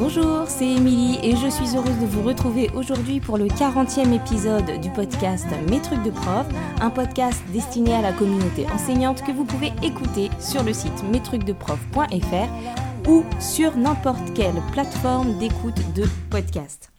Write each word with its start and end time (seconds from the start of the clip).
Bonjour, 0.00 0.48
c'est 0.48 0.66
Émilie 0.66 1.18
et 1.22 1.36
je 1.36 1.46
suis 1.50 1.76
heureuse 1.76 1.98
de 1.98 2.06
vous 2.06 2.22
retrouver 2.22 2.70
aujourd'hui 2.74 3.20
pour 3.20 3.36
le 3.36 3.44
40e 3.44 4.14
épisode 4.14 4.80
du 4.80 4.88
podcast 4.88 5.46
Mes 5.68 5.82
trucs 5.82 6.02
de 6.02 6.10
prof, 6.10 6.46
un 6.80 6.88
podcast 6.88 7.42
destiné 7.52 7.92
à 7.92 8.00
la 8.00 8.14
communauté 8.14 8.66
enseignante 8.72 9.22
que 9.22 9.30
vous 9.30 9.44
pouvez 9.44 9.72
écouter 9.82 10.30
sur 10.40 10.62
le 10.62 10.72
site 10.72 11.02
mestrucsdeprof.fr 11.12 13.10
ou 13.10 13.26
sur 13.40 13.76
n'importe 13.76 14.32
quelle 14.34 14.62
plateforme 14.72 15.36
d'écoute 15.36 15.92
de 15.94 16.06
podcast. 16.30 16.90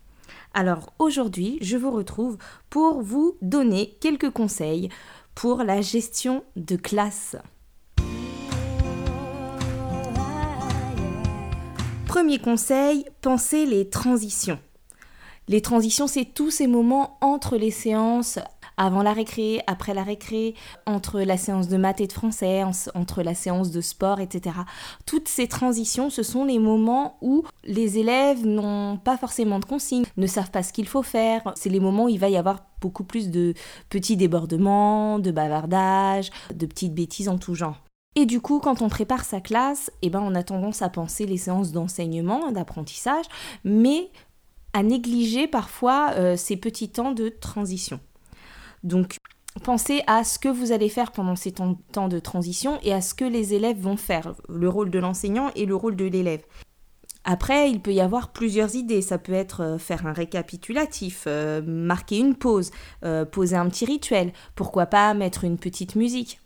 Alors 0.53 0.93
aujourd'hui, 0.99 1.57
je 1.59 1.77
vous 1.77 1.89
retrouve 1.89 2.37
pour 2.69 3.01
vous 3.01 3.35
donner 3.41 3.97
quelques 3.99 4.29
conseils 4.29 4.89
pour 5.33 5.63
la 5.63 5.81
gestion 5.81 6.43
de 6.55 6.75
classe. 6.75 7.35
Premier 12.11 12.39
conseil, 12.39 13.05
pensez 13.21 13.65
les 13.65 13.89
transitions. 13.89 14.59
Les 15.47 15.61
transitions, 15.61 16.07
c'est 16.07 16.25
tous 16.25 16.51
ces 16.51 16.67
moments 16.67 17.17
entre 17.21 17.55
les 17.55 17.71
séances, 17.71 18.37
avant 18.75 19.01
la 19.01 19.13
récré, 19.13 19.61
après 19.65 19.93
la 19.93 20.03
récré, 20.03 20.53
entre 20.85 21.21
la 21.21 21.37
séance 21.37 21.69
de 21.69 21.77
maths 21.77 22.01
et 22.01 22.07
de 22.07 22.11
français, 22.11 22.63
entre 22.95 23.23
la 23.23 23.33
séance 23.33 23.71
de 23.71 23.79
sport, 23.79 24.19
etc. 24.19 24.57
Toutes 25.05 25.29
ces 25.29 25.47
transitions, 25.47 26.09
ce 26.09 26.21
sont 26.21 26.43
les 26.43 26.59
moments 26.59 27.15
où 27.21 27.45
les 27.63 27.97
élèves 27.97 28.45
n'ont 28.45 28.97
pas 28.97 29.15
forcément 29.15 29.59
de 29.59 29.65
consignes, 29.65 30.03
ne 30.17 30.27
savent 30.27 30.51
pas 30.51 30.63
ce 30.63 30.73
qu'il 30.73 30.89
faut 30.89 31.03
faire. 31.03 31.53
C'est 31.55 31.69
les 31.69 31.79
moments 31.79 32.03
où 32.03 32.09
il 32.09 32.19
va 32.19 32.27
y 32.27 32.35
avoir 32.35 32.65
beaucoup 32.81 33.05
plus 33.05 33.29
de 33.29 33.53
petits 33.87 34.17
débordements, 34.17 35.17
de 35.17 35.31
bavardages, 35.31 36.29
de 36.53 36.65
petites 36.65 36.93
bêtises 36.93 37.29
en 37.29 37.37
tout 37.37 37.55
genre. 37.55 37.77
Et 38.15 38.25
du 38.25 38.41
coup, 38.41 38.59
quand 38.59 38.81
on 38.81 38.89
prépare 38.89 39.23
sa 39.23 39.39
classe, 39.39 39.89
eh 40.01 40.09
ben, 40.09 40.21
on 40.21 40.35
a 40.35 40.43
tendance 40.43 40.81
à 40.81 40.89
penser 40.89 41.25
les 41.25 41.37
séances 41.37 41.71
d'enseignement, 41.71 42.51
d'apprentissage, 42.51 43.25
mais 43.63 44.09
à 44.73 44.83
négliger 44.83 45.47
parfois 45.47 46.11
euh, 46.15 46.35
ces 46.35 46.57
petits 46.57 46.89
temps 46.89 47.13
de 47.13 47.29
transition. 47.29 48.01
Donc, 48.83 49.15
pensez 49.63 50.03
à 50.07 50.25
ce 50.25 50.39
que 50.39 50.49
vous 50.49 50.73
allez 50.73 50.89
faire 50.89 51.13
pendant 51.13 51.37
ces 51.37 51.53
temps, 51.53 51.77
de 52.07 52.19
transition 52.19 52.79
et 52.83 52.93
à 52.93 52.99
ce 52.99 53.13
que 53.13 53.25
les 53.25 53.53
élèves 53.53 53.79
vont 53.79 53.97
faire, 53.97 54.35
le 54.49 54.67
rôle 54.67 54.89
de 54.89 54.99
l'enseignant 54.99 55.49
et 55.55 55.65
le 55.65 55.75
rôle 55.75 55.95
de 55.95 56.05
l'élève. 56.05 56.43
Après, 57.23 57.69
il 57.69 57.79
peut 57.79 57.93
y 57.93 58.01
avoir 58.01 58.33
plusieurs 58.33 58.75
idées. 58.75 59.03
Ça 59.03 59.19
peut 59.19 59.31
être 59.31 59.61
euh, 59.61 59.77
faire 59.77 60.05
un 60.05 60.13
récapitulatif, 60.13 61.25
euh, 61.27 61.61
marquer 61.61 62.17
une 62.17 62.35
pause, 62.35 62.71
poser 63.31 63.55
un 63.55 63.69
petit 63.69 63.85
rituel, 63.85 64.33
pourquoi 64.55 64.87
pas 64.87 65.13
mettre 65.13 65.45
une 65.45 65.57
petite 65.57 65.95
musique 65.95 66.40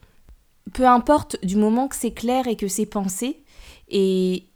peu 0.74 0.88
importe 0.88 1.44
du 1.46 1.56
moment 1.56 1.88
que 1.88 1.96
c'est 1.96 2.12
clair 2.12 2.48
et 2.48 2.56
que 2.56 2.68
c'est 2.68 2.86
pensé 2.86 3.44
et 3.88 4.48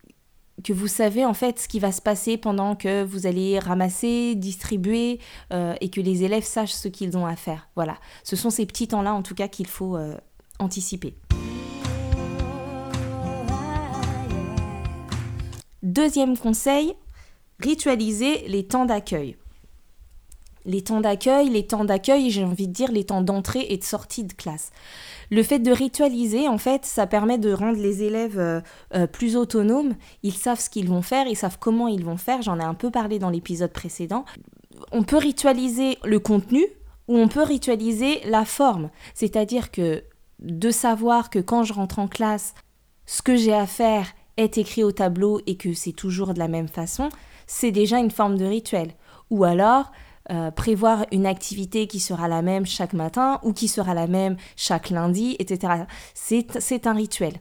que 0.63 0.73
vous 0.73 0.88
savez 0.88 1.25
en 1.25 1.33
fait 1.33 1.59
ce 1.59 1.67
qui 1.67 1.79
va 1.79 1.91
se 1.91 2.02
passer 2.02 2.38
pendant 2.38 2.75
que 2.75 3.03
vous 3.03 3.27
allez 3.27 3.59
ramasser, 3.59 4.35
distribuer 4.35 5.19
euh, 5.53 5.75
et 5.81 5.89
que 5.89 6.02
les 6.02 6.23
élèves 6.23 6.43
sachent 6.43 6.73
ce 6.73 6.87
qu'ils 6.87 7.17
ont 7.17 7.25
à 7.25 7.35
faire. 7.35 7.69
Voilà, 7.75 7.97
ce 8.23 8.35
sont 8.35 8.49
ces 8.49 8.65
petits 8.65 8.87
temps-là 8.87 9.13
en 9.13 9.21
tout 9.21 9.35
cas 9.35 9.47
qu'il 9.47 9.67
faut 9.67 9.95
euh, 9.95 10.17
anticiper. 10.59 11.15
Deuxième 15.81 16.37
conseil, 16.37 16.93
ritualiser 17.59 18.47
les 18.47 18.67
temps 18.67 18.85
d'accueil 18.85 19.37
les 20.65 20.81
temps 20.81 21.02
d'accueil, 21.02 21.49
les 21.49 21.65
temps 21.65 21.85
d'accueil, 21.85 22.29
j'ai 22.29 22.43
envie 22.43 22.67
de 22.67 22.73
dire 22.73 22.91
les 22.91 23.05
temps 23.05 23.21
d'entrée 23.21 23.65
et 23.69 23.77
de 23.77 23.83
sortie 23.83 24.23
de 24.23 24.33
classe. 24.33 24.71
Le 25.31 25.43
fait 25.43 25.59
de 25.59 25.71
ritualiser, 25.71 26.47
en 26.47 26.57
fait, 26.57 26.85
ça 26.85 27.07
permet 27.07 27.38
de 27.38 27.53
rendre 27.53 27.79
les 27.79 28.03
élèves 28.03 28.39
euh, 28.39 28.61
euh, 28.95 29.07
plus 29.07 29.35
autonomes. 29.35 29.95
Ils 30.23 30.33
savent 30.33 30.59
ce 30.59 30.69
qu'ils 30.69 30.89
vont 30.89 31.02
faire, 31.02 31.27
ils 31.27 31.35
savent 31.35 31.57
comment 31.59 31.87
ils 31.87 32.03
vont 32.03 32.17
faire. 32.17 32.41
J'en 32.41 32.59
ai 32.59 32.63
un 32.63 32.73
peu 32.73 32.89
parlé 32.89 33.19
dans 33.19 33.30
l'épisode 33.30 33.71
précédent. 33.71 34.25
On 34.91 35.03
peut 35.03 35.17
ritualiser 35.17 35.97
le 36.03 36.19
contenu 36.19 36.65
ou 37.07 37.17
on 37.17 37.27
peut 37.27 37.43
ritualiser 37.43 38.21
la 38.25 38.45
forme. 38.45 38.89
C'est-à-dire 39.14 39.71
que 39.71 40.03
de 40.39 40.71
savoir 40.71 41.30
que 41.30 41.39
quand 41.39 41.64
je 41.64 41.73
rentre 41.73 41.99
en 41.99 42.08
classe, 42.08 42.53
ce 43.05 43.21
que 43.21 43.36
j'ai 43.36 43.53
à 43.53 43.67
faire 43.67 44.08
est 44.37 44.58
écrit 44.58 44.83
au 44.83 44.91
tableau 44.91 45.41
et 45.47 45.58
que 45.58 45.73
c'est 45.73 45.91
toujours 45.91 46.33
de 46.33 46.39
la 46.39 46.47
même 46.47 46.67
façon, 46.67 47.09
c'est 47.45 47.71
déjà 47.71 47.97
une 47.97 48.11
forme 48.11 48.37
de 48.37 48.45
rituel. 48.45 48.93
Ou 49.30 49.43
alors, 49.43 49.91
euh, 50.31 50.51
prévoir 50.51 51.05
une 51.11 51.25
activité 51.25 51.87
qui 51.87 51.99
sera 51.99 52.27
la 52.27 52.41
même 52.41 52.65
chaque 52.65 52.93
matin 52.93 53.39
ou 53.43 53.53
qui 53.53 53.67
sera 53.67 53.93
la 53.93 54.07
même 54.07 54.37
chaque 54.55 54.89
lundi, 54.89 55.35
etc. 55.39 55.85
C'est 56.13 56.87
un 56.87 56.93
rituel. 56.93 57.33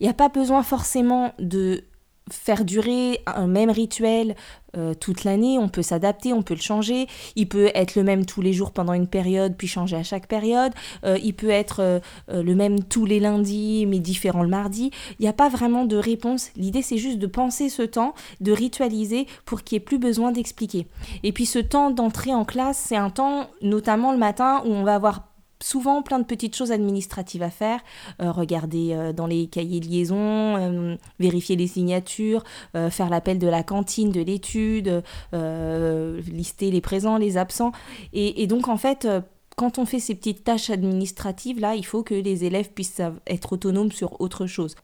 Il 0.00 0.04
n'y 0.04 0.10
a 0.10 0.14
pas 0.14 0.28
besoin 0.28 0.62
forcément 0.62 1.32
de 1.38 1.84
faire 2.30 2.64
durer 2.64 3.20
un 3.26 3.46
même 3.46 3.70
rituel 3.70 4.34
euh, 4.76 4.94
toute 4.94 5.24
l'année, 5.24 5.58
on 5.58 5.68
peut 5.68 5.82
s'adapter, 5.82 6.32
on 6.32 6.42
peut 6.42 6.54
le 6.54 6.60
changer. 6.60 7.06
Il 7.34 7.48
peut 7.48 7.70
être 7.74 7.94
le 7.94 8.02
même 8.02 8.26
tous 8.26 8.42
les 8.42 8.52
jours 8.52 8.72
pendant 8.72 8.92
une 8.92 9.06
période, 9.06 9.54
puis 9.56 9.68
changer 9.68 9.96
à 9.96 10.02
chaque 10.02 10.26
période. 10.26 10.72
Euh, 11.04 11.18
il 11.22 11.34
peut 11.34 11.50
être 11.50 11.80
euh, 11.80 12.00
le 12.28 12.54
même 12.54 12.82
tous 12.82 13.06
les 13.06 13.20
lundis, 13.20 13.86
mais 13.86 14.00
différent 14.00 14.42
le 14.42 14.48
mardi. 14.48 14.90
Il 15.18 15.22
n'y 15.22 15.28
a 15.28 15.32
pas 15.32 15.48
vraiment 15.48 15.84
de 15.84 15.96
réponse. 15.96 16.50
L'idée, 16.56 16.82
c'est 16.82 16.98
juste 16.98 17.18
de 17.18 17.26
penser 17.26 17.68
ce 17.68 17.82
temps, 17.82 18.14
de 18.40 18.52
ritualiser 18.52 19.26
pour 19.44 19.62
qu'il 19.62 19.76
n'y 19.76 19.82
ait 19.82 19.84
plus 19.84 19.98
besoin 19.98 20.32
d'expliquer. 20.32 20.86
Et 21.22 21.32
puis 21.32 21.46
ce 21.46 21.58
temps 21.58 21.90
d'entrée 21.90 22.34
en 22.34 22.44
classe, 22.44 22.82
c'est 22.86 22.96
un 22.96 23.10
temps, 23.10 23.48
notamment 23.62 24.12
le 24.12 24.18
matin, 24.18 24.62
où 24.66 24.72
on 24.72 24.82
va 24.82 24.94
avoir 24.94 25.28
souvent 25.60 26.02
plein 26.02 26.18
de 26.18 26.24
petites 26.24 26.54
choses 26.54 26.72
administratives 26.72 27.42
à 27.42 27.50
faire, 27.50 27.80
euh, 28.20 28.30
regarder 28.30 28.92
euh, 28.92 29.12
dans 29.12 29.26
les 29.26 29.46
cahiers 29.46 29.80
de 29.80 29.86
liaison, 29.86 30.56
euh, 30.56 30.96
vérifier 31.18 31.56
les 31.56 31.66
signatures, 31.66 32.44
faire 32.90 33.10
l'appel 33.10 33.38
de 33.38 33.46
la 33.46 33.62
cantine, 33.62 34.10
de 34.10 34.20
l'étude, 34.20 35.02
lister 35.32 36.70
les 36.70 36.80
présents, 36.80 37.16
les 37.16 37.36
absents. 37.36 37.72
Et, 38.12 38.46
donc 38.46 38.68
en 38.68 38.76
fait, 38.76 39.08
quand 39.56 39.78
on 39.78 39.86
fait 39.86 40.00
ces 40.00 40.14
petites 40.14 40.44
tâches 40.44 40.70
administratives, 40.70 41.60
là, 41.60 41.74
il 41.74 41.84
faut 41.84 42.02
que 42.02 42.14
les 42.14 42.44
élèves 42.44 42.70
puissent 42.70 43.00
être 43.26 43.52
autonomes 43.52 43.92
sur 43.92 44.20
autre 44.20 44.46
chose. 44.46 44.74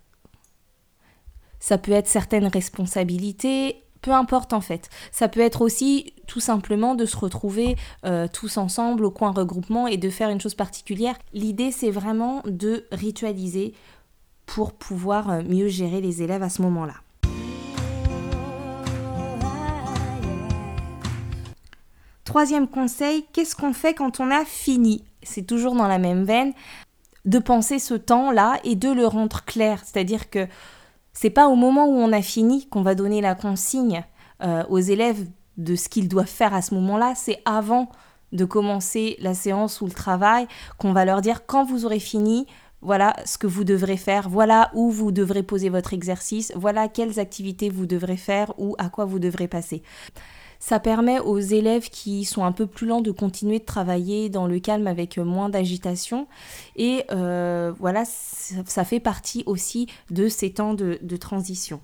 Ça 1.61 1.79
peut 1.79 1.93
être 1.93 2.09
certaines 2.09 2.47
responsabilités, 2.47 3.83
peu 4.01 4.13
importe 4.13 4.53
en 4.53 4.61
fait. 4.61 4.89
Ça 5.11 5.29
peut 5.29 5.41
être 5.41 5.63
aussi 5.63 6.13
tout 6.33 6.41
simplement 6.41 6.95
de 6.95 7.05
se 7.05 7.15
retrouver 7.15 7.77
euh, 8.07 8.27
tous 8.27 8.57
ensemble 8.57 9.05
au 9.05 9.11
coin 9.11 9.33
regroupement 9.33 9.87
et 9.87 9.99
de 9.99 10.09
faire 10.09 10.31
une 10.31 10.41
chose 10.41 10.55
particulière. 10.55 11.15
L'idée 11.35 11.71
c'est 11.71 11.91
vraiment 11.91 12.41
de 12.47 12.87
ritualiser 12.91 13.75
pour 14.47 14.73
pouvoir 14.73 15.29
euh, 15.29 15.43
mieux 15.43 15.69
gérer 15.69 16.01
les 16.01 16.23
élèves 16.23 16.43
à 16.43 16.49
ce 16.49 16.63
moment-là. 16.63 16.95
Troisième 22.25 22.67
conseil, 22.67 23.27
qu'est-ce 23.35 23.55
qu'on 23.55 23.75
fait 23.75 23.93
quand 23.93 24.19
on 24.19 24.31
a 24.31 24.47
fini? 24.47 25.05
C'est 25.23 25.47
toujours 25.47 25.75
dans 25.75 25.87
la 25.87 25.99
même 25.99 26.25
veine 26.25 26.55
de 27.27 27.39
penser 27.41 27.79
ce 27.79 27.93
temps-là 27.93 28.59
et 28.65 28.75
de 28.75 28.89
le 28.89 29.07
rendre 29.07 29.45
clair. 29.45 29.83
C'est-à-dire 29.85 30.31
que 30.31 30.49
c'est 31.13 31.29
pas 31.29 31.49
au 31.49 31.57
moment 31.57 31.85
où 31.89 31.93
on 31.99 32.11
a 32.11 32.23
fini 32.23 32.71
qu'on 32.71 32.81
va 32.81 32.95
donner 32.95 33.21
la 33.21 33.35
consigne 33.35 34.03
euh, 34.43 34.65
aux 34.71 34.79
élèves 34.79 35.27
de 35.57 35.77
ce 35.77 35.89
qu'ils 35.89 36.09
doivent 36.09 36.27
faire 36.27 36.55
à 36.55 36.63
ce 36.63 36.75
moment-là, 36.75 37.15
c'est 37.17 37.41
avant 37.45 37.89
de 38.33 38.45
commencer 38.45 39.17
la 39.21 39.35
séance 39.35 39.81
ou 39.81 39.87
le 39.87 39.93
travail 39.93 40.47
qu'on 40.79 40.93
va 40.93 41.05
leur 41.05 41.21
dire 41.21 41.47
quand 41.47 41.65
vous 41.65 41.85
aurez 41.85 42.01
fini, 42.01 42.47
voilà 42.81 43.15
ce 43.25 43.39
que 43.39 43.47
vous 43.47 43.65
devrez 43.65 43.97
faire, 43.97 44.29
voilà 44.29 44.71
où 44.75 44.91
vous 44.91 45.13
devrez 45.13 45.43
poser 45.43 45.69
votre 45.69 45.95
exercice, 45.95 46.53
voilà 46.57 46.89
quelles 46.89 47.21
activités 47.21 47.69
vous 47.69 47.87
devrez 47.87 48.17
faire 48.17 48.53
ou 48.59 48.75
à 48.79 48.89
quoi 48.89 49.05
vous 49.05 49.19
devrez 49.19 49.49
passer. 49.49 49.83
Ça 50.59 50.79
permet 50.79 51.19
aux 51.19 51.41
élèves 51.41 51.91
qui 51.91 52.25
sont 52.25 52.45
un 52.45 52.53
peu 52.53 52.67
plus 52.69 52.87
lents 52.87 53.01
de 53.01 53.11
continuer 53.11 53.59
de 53.59 53.65
travailler 53.65 54.29
dans 54.29 54.47
le 54.47 54.61
calme 54.61 54.87
avec 54.87 55.19
moins 55.19 55.49
d'agitation. 55.49 56.29
Et 56.77 57.03
euh, 57.11 57.73
voilà, 57.81 58.05
ça 58.05 58.85
fait 58.85 59.01
partie 59.01 59.43
aussi 59.47 59.89
de 60.11 60.29
ces 60.29 60.53
temps 60.53 60.75
de, 60.75 61.01
de 61.03 61.17
transition. 61.17 61.81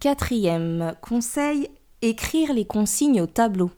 Quatrième 0.00 0.94
conseil, 1.02 1.68
écrire 2.00 2.54
les 2.54 2.64
consignes 2.64 3.20
au 3.20 3.26
tableau. 3.26 3.70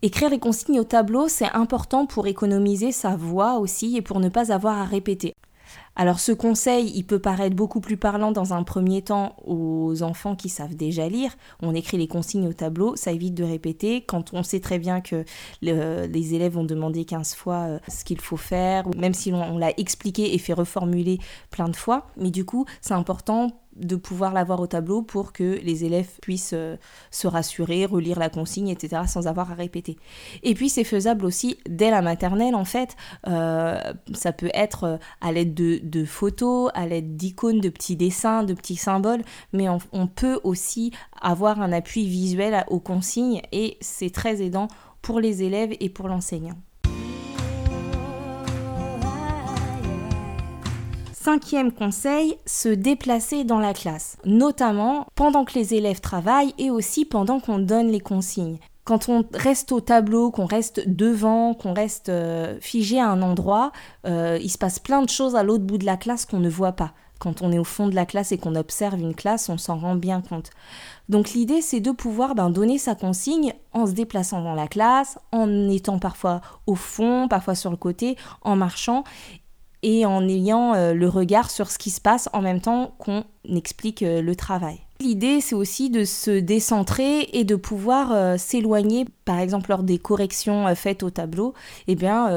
Écrire 0.00 0.30
les 0.30 0.38
consignes 0.38 0.78
au 0.78 0.84
tableau, 0.84 1.26
c'est 1.26 1.50
important 1.54 2.06
pour 2.06 2.28
économiser 2.28 2.92
sa 2.92 3.16
voix 3.16 3.58
aussi 3.58 3.96
et 3.96 4.00
pour 4.00 4.20
ne 4.20 4.28
pas 4.28 4.52
avoir 4.52 4.78
à 4.78 4.84
répéter. 4.84 5.34
Alors 5.96 6.18
ce 6.18 6.32
conseil, 6.32 6.92
il 6.94 7.04
peut 7.04 7.20
paraître 7.20 7.54
beaucoup 7.54 7.80
plus 7.80 7.96
parlant 7.96 8.32
dans 8.32 8.52
un 8.52 8.64
premier 8.64 9.02
temps 9.02 9.36
aux 9.44 10.02
enfants 10.02 10.34
qui 10.34 10.48
savent 10.48 10.74
déjà 10.74 11.08
lire. 11.08 11.32
On 11.62 11.74
écrit 11.74 11.98
les 11.98 12.08
consignes 12.08 12.48
au 12.48 12.52
tableau, 12.52 12.96
ça 12.96 13.12
évite 13.12 13.34
de 13.34 13.44
répéter. 13.44 14.02
Quand 14.02 14.34
on 14.34 14.42
sait 14.42 14.60
très 14.60 14.78
bien 14.78 15.00
que 15.00 15.24
les 15.62 16.34
élèves 16.34 16.52
vont 16.52 16.64
demander 16.64 17.04
15 17.04 17.34
fois 17.34 17.66
euh, 17.66 17.78
ce 17.88 18.04
qu'il 18.04 18.20
faut 18.20 18.36
faire, 18.36 18.88
même 18.96 19.14
si 19.14 19.32
on, 19.32 19.58
l'a 19.58 19.72
expliqué 19.78 20.34
et 20.34 20.38
fait 20.38 20.52
reformuler 20.52 21.18
plein 21.50 21.68
de 21.68 21.76
fois. 21.76 22.06
Mais 22.16 22.30
du 22.30 22.44
coup, 22.44 22.66
c'est 22.80 22.94
important 22.94 23.48
de 23.76 23.96
pouvoir 23.96 24.32
l'avoir 24.32 24.60
au 24.60 24.66
tableau 24.66 25.02
pour 25.02 25.32
que 25.32 25.58
les 25.62 25.84
élèves 25.84 26.10
puissent 26.20 26.52
euh, 26.54 26.76
se 27.10 27.26
rassurer, 27.26 27.86
relire 27.86 28.18
la 28.18 28.28
consigne, 28.28 28.68
etc., 28.68 29.02
sans 29.06 29.26
avoir 29.26 29.52
à 29.52 29.54
répéter. 29.54 29.96
Et 30.42 30.54
puis 30.54 30.68
c'est 30.68 30.84
faisable 30.84 31.24
aussi 31.24 31.58
dès 31.68 31.90
la 31.90 32.02
maternelle, 32.02 32.54
en 32.54 32.64
fait. 32.64 32.96
Euh, 33.26 33.80
ça 34.12 34.32
peut 34.32 34.50
être 34.54 34.84
euh, 34.84 34.96
à 35.20 35.32
l'aide 35.32 35.54
de, 35.54 36.04
photos, 36.04 36.70
à 36.74 36.86
l'aide 36.86 37.16
d'icônes, 37.16 37.60
de 37.60 37.68
petits 37.68 37.96
dessins, 37.96 38.42
de 38.44 38.54
petits 38.54 38.76
symboles, 38.76 39.22
mais 39.52 39.68
on 39.68 40.06
peut 40.06 40.40
aussi 40.44 40.92
avoir 41.20 41.60
un 41.60 41.72
appui 41.72 42.06
visuel 42.06 42.64
aux 42.68 42.80
consignes 42.80 43.40
et 43.52 43.78
c'est 43.80 44.10
très 44.10 44.42
aidant 44.42 44.68
pour 45.02 45.20
les 45.20 45.42
élèves 45.42 45.74
et 45.80 45.88
pour 45.88 46.08
l'enseignant. 46.08 46.56
Cinquième 51.24 51.72
conseil, 51.72 52.36
se 52.44 52.68
déplacer 52.68 53.44
dans 53.44 53.58
la 53.58 53.72
classe, 53.72 54.18
notamment 54.26 55.06
pendant 55.14 55.46
que 55.46 55.54
les 55.54 55.72
élèves 55.72 56.02
travaillent 56.02 56.52
et 56.58 56.70
aussi 56.70 57.06
pendant 57.06 57.40
qu'on 57.40 57.58
donne 57.58 57.88
les 57.88 58.00
consignes. 58.00 58.58
Quand 58.84 59.08
on 59.08 59.24
reste 59.32 59.72
au 59.72 59.80
tableau, 59.80 60.30
qu'on 60.30 60.44
reste 60.44 60.86
devant, 60.86 61.54
qu'on 61.54 61.72
reste 61.72 62.10
euh, 62.10 62.58
figé 62.60 63.00
à 63.00 63.08
un 63.08 63.22
endroit, 63.22 63.72
euh, 64.06 64.38
il 64.42 64.50
se 64.50 64.58
passe 64.58 64.78
plein 64.78 65.00
de 65.00 65.08
choses 65.08 65.34
à 65.34 65.42
l'autre 65.42 65.64
bout 65.64 65.78
de 65.78 65.86
la 65.86 65.96
classe 65.96 66.26
qu'on 66.26 66.40
ne 66.40 66.50
voit 66.50 66.72
pas. 66.72 66.92
Quand 67.20 67.40
on 67.40 67.52
est 67.52 67.58
au 67.58 67.64
fond 67.64 67.88
de 67.88 67.94
la 67.94 68.04
classe 68.04 68.32
et 68.32 68.36
qu'on 68.36 68.54
observe 68.54 69.00
une 69.00 69.14
classe, 69.14 69.48
on 69.48 69.56
s'en 69.56 69.78
rend 69.78 69.94
bien 69.94 70.20
compte. 70.20 70.50
Donc 71.08 71.30
l'idée, 71.30 71.62
c'est 71.62 71.80
de 71.80 71.90
pouvoir 71.90 72.34
ben, 72.34 72.50
donner 72.50 72.76
sa 72.76 72.94
consigne 72.94 73.54
en 73.72 73.86
se 73.86 73.92
déplaçant 73.92 74.42
dans 74.42 74.54
la 74.54 74.68
classe, 74.68 75.18
en 75.32 75.70
étant 75.70 75.98
parfois 75.98 76.42
au 76.66 76.74
fond, 76.74 77.28
parfois 77.28 77.54
sur 77.54 77.70
le 77.70 77.78
côté, 77.78 78.18
en 78.42 78.56
marchant 78.56 79.04
et 79.84 80.06
en 80.06 80.26
ayant 80.26 80.74
euh, 80.74 80.94
le 80.94 81.08
regard 81.08 81.50
sur 81.50 81.70
ce 81.70 81.78
qui 81.78 81.90
se 81.90 82.00
passe 82.00 82.28
en 82.32 82.40
même 82.40 82.60
temps 82.60 82.94
qu'on 82.98 83.22
explique 83.44 84.02
euh, 84.02 84.22
le 84.22 84.34
travail. 84.34 84.78
L'idée, 84.98 85.42
c'est 85.42 85.54
aussi 85.54 85.90
de 85.90 86.04
se 86.04 86.30
décentrer 86.30 87.28
et 87.34 87.44
de 87.44 87.56
pouvoir 87.56 88.12
euh, 88.12 88.36
s'éloigner, 88.38 89.04
par 89.26 89.40
exemple 89.40 89.68
lors 89.68 89.82
des 89.82 89.98
corrections 89.98 90.72
faites 90.74 91.02
au 91.02 91.10
tableau, 91.10 91.52
et 91.86 91.92
eh 91.92 91.94
bien, 91.96 92.30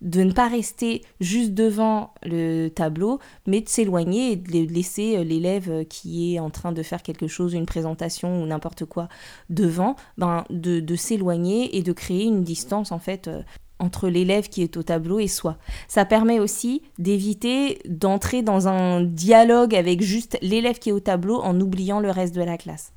de 0.00 0.22
ne 0.22 0.32
pas 0.32 0.48
rester 0.48 1.02
juste 1.20 1.52
devant 1.52 2.14
le 2.24 2.68
tableau, 2.68 3.20
mais 3.46 3.60
de 3.60 3.68
s'éloigner 3.68 4.32
et 4.32 4.36
de 4.36 4.72
laisser 4.72 5.22
l'élève 5.24 5.84
qui 5.84 6.34
est 6.34 6.40
en 6.40 6.50
train 6.50 6.72
de 6.72 6.82
faire 6.82 7.02
quelque 7.02 7.28
chose, 7.28 7.52
une 7.52 7.66
présentation 7.66 8.42
ou 8.42 8.46
n'importe 8.46 8.86
quoi 8.86 9.08
devant, 9.50 9.94
ben, 10.18 10.44
de, 10.50 10.80
de 10.80 10.96
s'éloigner 10.96 11.76
et 11.76 11.82
de 11.82 11.92
créer 11.92 12.24
une 12.24 12.42
distance 12.42 12.90
en 12.92 12.98
fait 12.98 13.30
entre 13.80 14.08
l'élève 14.08 14.48
qui 14.48 14.62
est 14.62 14.76
au 14.76 14.82
tableau 14.82 15.18
et 15.18 15.26
soi. 15.26 15.56
Ça 15.88 16.04
permet 16.04 16.38
aussi 16.38 16.82
d'éviter 16.98 17.80
d'entrer 17.86 18.42
dans 18.42 18.68
un 18.68 19.02
dialogue 19.02 19.74
avec 19.74 20.02
juste 20.02 20.38
l'élève 20.42 20.78
qui 20.78 20.90
est 20.90 20.92
au 20.92 21.00
tableau 21.00 21.40
en 21.40 21.60
oubliant 21.60 22.00
le 22.00 22.10
reste 22.10 22.34
de 22.34 22.42
la 22.42 22.56
classe. 22.56 22.92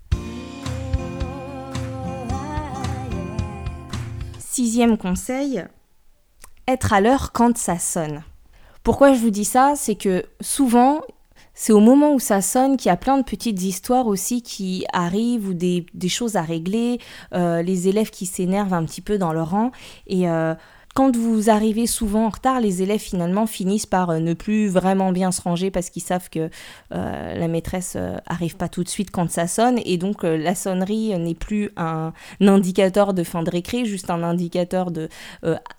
Sixième 4.37 4.97
conseil, 4.97 5.63
être 6.67 6.93
à 6.93 7.01
l'heure 7.01 7.31
quand 7.31 7.57
ça 7.57 7.79
sonne. 7.79 8.21
Pourquoi 8.83 9.13
je 9.13 9.19
vous 9.19 9.31
dis 9.31 9.45
ça? 9.45 9.73
C'est 9.75 9.95
que 9.95 10.25
souvent, 10.41 11.01
c'est 11.53 11.73
au 11.73 11.79
moment 11.79 12.13
où 12.13 12.19
ça 12.19 12.41
sonne 12.41 12.77
qu'il 12.77 12.89
y 12.89 12.91
a 12.91 12.97
plein 12.97 13.17
de 13.17 13.23
petites 13.23 13.61
histoires 13.61 14.07
aussi 14.07 14.41
qui 14.41 14.85
arrivent 14.91 15.49
ou 15.49 15.53
des, 15.53 15.85
choses 16.07 16.35
à 16.35 16.41
régler, 16.41 16.99
euh, 17.33 17.61
les 17.61 17.87
élèves 17.87 18.09
qui 18.09 18.25
s'énervent 18.25 18.73
un 18.73 18.85
petit 18.85 19.01
peu 19.01 19.17
dans 19.17 19.33
leur 19.33 19.51
rang. 19.51 19.71
Et 20.07 20.29
euh, 20.29 20.55
quand 20.93 21.17
vous 21.17 21.49
arrivez 21.49 21.87
souvent 21.87 22.27
en 22.27 22.29
retard, 22.29 22.61
les 22.61 22.83
élèves 22.83 22.99
finalement 22.99 23.47
finissent 23.47 23.87
par 23.87 24.11
euh, 24.11 24.19
ne 24.19 24.33
plus 24.35 24.67
vraiment 24.67 25.11
bien 25.11 25.31
se 25.31 25.41
ranger 25.41 25.71
parce 25.71 25.89
qu'ils 25.89 26.03
savent 26.03 26.29
que 26.29 26.51
euh, 26.93 27.33
la 27.35 27.47
maîtresse 27.47 27.95
euh, 27.95 28.17
arrive 28.27 28.57
pas 28.57 28.69
tout 28.69 28.83
de 28.83 28.89
suite 28.89 29.09
quand 29.09 29.29
ça 29.31 29.47
sonne 29.47 29.79
et 29.85 29.97
donc 29.97 30.21
la 30.23 30.53
sonnerie 30.53 31.17
n'est 31.17 31.33
plus 31.33 31.71
un, 31.77 32.13
indicateur 32.41 33.15
de 33.15 33.23
fin 33.23 33.41
de 33.41 33.49
récré, 33.49 33.85
juste 33.85 34.11
un 34.11 34.21
indicateur 34.21 34.91
de 34.91 35.09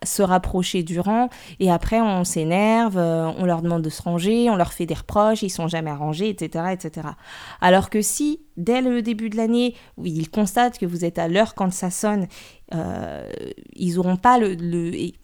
se 0.03 0.23
rapprocher 0.23 0.83
du 0.83 0.99
rang 0.99 1.29
et 1.61 1.71
après 1.71 2.01
on 2.01 2.25
s'énerve, 2.25 2.97
on 2.97 3.45
leur 3.45 3.63
demande 3.63 3.83
de 3.83 3.91
se 3.91 4.03
ranger, 4.03 4.51
on 4.51 4.57
leur 4.57 4.73
fait 4.73 4.87
des 4.87 4.95
reproches, 4.95 5.43
ils 5.43 5.51
sont 5.51 5.69
jamais 5.69 5.93
rangés, 5.93 6.29
etc., 6.29 6.67
etc. 6.73 7.09
Alors 7.61 7.91
que 7.91 8.03
si 8.03 8.41
dès 8.57 8.81
le 8.81 9.03
début 9.03 9.31
de 9.31 9.37
l'année, 9.37 9.75
ils 10.03 10.31
constatent 10.31 10.79
que 10.79 10.87
vous 10.87 11.05
êtes 11.05 11.19
à 11.19 11.29
l'heure 11.29 11.55
quand 11.55 11.73
ça 11.73 11.91
sonne, 11.91 12.27
euh, 12.75 13.31
ils 13.75 13.99
auront 13.99 14.17
pas 14.17 14.39
le, 14.39 14.57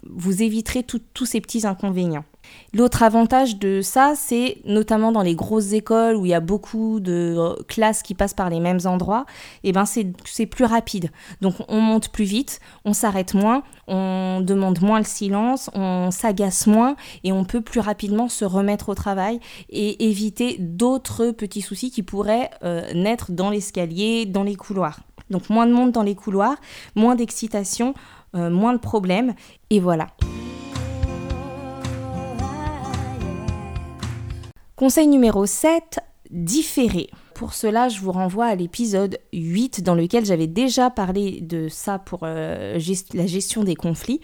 vous 0.05 0.43
éviterez 0.43 0.83
tous 0.83 1.27
ces 1.27 1.41
petits 1.41 1.67
inconvénients. 1.67 2.25
L'autre 2.73 3.03
avantage 3.03 3.59
de 3.59 3.81
ça, 3.81 4.13
c'est 4.17 4.59
notamment 4.65 5.11
dans 5.11 5.23
les 5.23 5.35
grosses 5.35 5.73
écoles 5.73 6.17
où 6.17 6.25
il 6.25 6.29
y 6.29 6.35
a 6.35 6.41
beaucoup 6.41 7.01
de 7.01 7.35
euh, 7.37 7.55
classes 7.67 8.03
qui 8.03 8.15
passent 8.15 8.35
par 8.35 8.49
les 8.49 8.61
mêmes 8.61 8.79
endroits, 8.85 9.27
et 9.65 9.71
eh 9.71 9.73
ben 9.73 9.85
c'est 9.85 10.47
plus 10.47 10.65
rapide. 10.65 11.11
Donc 11.41 11.55
on 11.69 11.81
monte 11.81 12.11
plus 12.11 12.25
vite, 12.25 12.61
on 12.85 12.93
s'arrête 12.93 13.35
moins, 13.35 13.63
on 13.89 14.41
demande 14.41 14.81
moins 14.83 14.99
le 14.99 15.05
silence, 15.05 15.69
on 15.75 16.11
s'agace 16.11 16.67
moins 16.67 16.95
et 17.25 17.33
on 17.33 17.45
peut 17.45 17.61
plus 17.61 17.81
rapidement 17.81 18.29
se 18.29 18.45
remettre 18.45 18.89
au 18.89 18.95
travail 18.95 19.41
et 19.69 20.09
éviter 20.09 20.57
d'autres 20.59 21.33
petits 21.33 21.63
soucis 21.63 21.91
qui 21.91 22.03
pourraient 22.03 22.51
euh, 22.63 22.93
naître 22.95 23.33
dans 23.33 23.51
l'escalier, 23.51 24.27
dans 24.27 24.45
les 24.45 24.55
couloirs. 24.55 25.01
Donc 25.31 25.51
moins 25.51 25.67
de 25.67 25.73
monde 25.73 25.93
dans 25.93 26.03
les 26.03 26.15
couloirs, 26.15 26.57
moins 26.95 27.15
d'excitation, 27.15 27.95
euh, 28.37 28.51
moins 28.51 28.73
de 28.73 28.79
problèmes, 28.79 29.35
et 29.71 29.81
voilà. 29.81 30.09
Conseil 34.81 35.09
numéro 35.09 35.45
7, 35.45 36.01
différer. 36.31 37.11
Pour 37.35 37.53
cela, 37.53 37.91
je 37.91 38.01
vous 38.01 38.13
renvoie 38.13 38.47
à 38.47 38.55
l'épisode 38.55 39.19
8 39.35 39.83
dans 39.83 39.95
lequel 39.95 40.25
j'avais 40.25 40.47
déjà 40.47 40.89
parlé 40.89 41.43
de 41.43 41.69
ça 41.69 41.99
pour 41.99 42.21
euh, 42.23 42.81
la 43.13 43.27
gestion 43.27 43.63
des 43.63 43.75
conflits. 43.75 44.23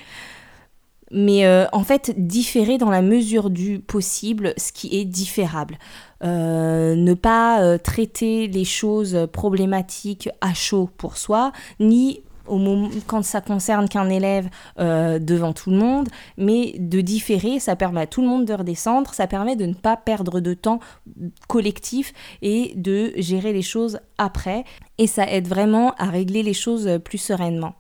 Mais 1.11 1.45
euh, 1.45 1.67
en 1.73 1.85
fait, 1.85 2.15
différer 2.17 2.79
dans 2.79 2.89
la 2.89 3.03
mesure 3.03 3.51
du 3.51 3.81
possible 3.81 4.55
ce 4.57 4.73
qui 4.73 4.99
est 4.99 5.05
différable. 5.05 5.77
Euh, 6.25 6.95
ne 6.97 7.13
pas 7.13 7.79
traiter 7.79 8.47
les 8.47 8.65
choses 8.65 9.29
problématiques 9.35 10.31
à 10.41 10.55
chaud 10.55 10.89
pour 10.97 11.19
soi, 11.19 11.53
ni 11.81 12.23
quand 13.07 13.25
ça 13.25 13.41
concerne 13.41 13.89
qu'un 13.89 14.09
élève 14.09 14.49
euh, 14.79 15.19
devant 15.19 15.53
tout 15.53 15.71
le 15.71 15.77
monde, 15.77 16.09
mais 16.37 16.75
de 16.79 17.01
différer, 17.01 17.61
ça 17.61 17.77
permet 17.77 18.03
à 18.03 18.07
tout 18.07 18.23
le 18.23 18.29
monde 18.29 18.45
de 18.45 18.55
redescendre, 18.55 19.15
ça 19.15 19.27
permet 19.27 19.57
de 19.57 19.67
ne 19.67 19.75
pas 19.75 19.97
perdre 19.97 20.41
de 20.41 20.55
temps 20.55 20.81
collectif 21.49 22.13
et 22.43 22.73
de 22.77 23.13
gérer 23.17 23.53
les 23.53 23.63
choses 23.63 23.99
après, 24.19 24.65
et 24.99 25.07
ça 25.07 25.31
aide 25.31 25.49
vraiment 25.49 25.93
à 25.99 26.07
régler 26.07 26.43
les 26.43 26.55
choses 26.55 26.89
plus 27.05 27.19
sereinement. 27.19 27.75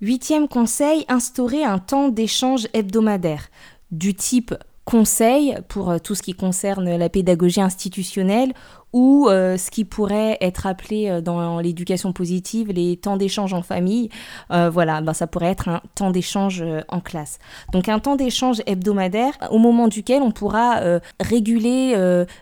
Huitième 0.00 0.48
conseil, 0.48 1.04
instaurer 1.08 1.62
un 1.62 1.78
temps 1.78 2.08
d'échange 2.08 2.66
hebdomadaire 2.72 3.50
du 3.92 4.14
type 4.14 4.52
conseil 4.84 5.56
pour 5.68 6.00
tout 6.00 6.16
ce 6.16 6.22
qui 6.22 6.34
concerne 6.34 6.96
la 6.96 7.08
pédagogie 7.08 7.60
institutionnelle 7.60 8.52
ou 8.92 9.28
euh, 9.28 9.56
ce 9.56 9.70
qui 9.70 9.84
pourrait 9.84 10.36
être 10.40 10.66
appelé 10.66 11.08
euh, 11.08 11.20
dans 11.20 11.60
l'éducation 11.60 12.12
positive 12.12 12.70
les 12.72 12.96
temps 12.96 13.16
d'échange 13.16 13.54
en 13.54 13.62
famille. 13.62 14.10
Euh, 14.50 14.70
voilà, 14.70 15.00
ben, 15.00 15.14
ça 15.14 15.26
pourrait 15.26 15.46
être 15.46 15.68
un 15.68 15.80
temps 15.94 16.10
d'échange 16.10 16.64
en 16.88 17.00
classe. 17.00 17.38
Donc 17.72 17.88
un 17.88 17.98
temps 17.98 18.16
d'échange 18.16 18.62
hebdomadaire 18.66 19.32
au 19.50 19.58
moment 19.58 19.88
duquel 19.88 20.22
on 20.22 20.30
pourra 20.30 20.80
réguler 21.20 21.94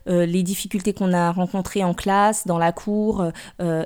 les 0.07 0.43
difficultés 0.43 0.93
qu'on 0.93 1.13
a 1.13 1.33
rencontrées 1.33 1.85
en 1.85 1.95
classe, 1.95 2.47
dans 2.47 2.59
la 2.59 2.73
cour, 2.73 3.25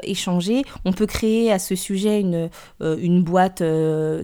échanger. 0.02 0.62
On 0.84 0.92
peut 0.92 1.06
créer 1.06 1.52
à 1.52 1.58
ce 1.58 1.74
sujet 1.74 2.20
une, 2.20 2.50
une 2.80 3.22
boîte 3.22 3.62